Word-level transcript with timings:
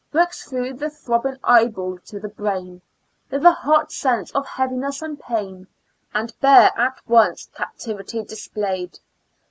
Works 0.11 0.49
through 0.49 0.73
the 0.73 0.89
throbbing 0.89 1.37
eyeball 1.43 1.99
to 2.05 2.19
the 2.19 2.27
brain, 2.27 2.81
With 3.29 3.45
a 3.45 3.51
hot 3.51 3.91
sense 3.91 4.31
of 4.31 4.47
heaviness 4.47 4.99
and 5.03 5.19
pain; 5.19 5.67
And 6.11 6.33
bare, 6.39 6.71
at 6.75 6.97
once, 7.07 7.47
captivity 7.53 8.23
displayed. 8.23 8.97